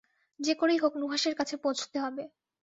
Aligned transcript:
যে 0.39 0.53
করেই 0.53 0.79
হােক 0.79 0.93
নুহাশের 0.95 1.35
কাছে 1.35 1.55
পৌঁছতে 1.57 1.97
হবে। 1.99 2.23